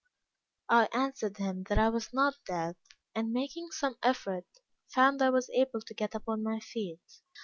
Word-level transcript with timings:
I 0.67 0.89
answered 0.93 1.37
him 1.37 1.65
that 1.69 1.77
I 1.77 1.89
was 1.89 2.11
not 2.11 2.33
dead, 2.47 2.75
and 3.13 3.31
making 3.31 3.69
some 3.69 3.97
effort, 4.01 4.47
found 4.87 5.21
I 5.21 5.29
was 5.29 5.51
able 5.51 5.81
to 5.81 5.93
get 5.93 6.15
upon 6.15 6.41
my 6.41 6.59
feet. 6.59 7.21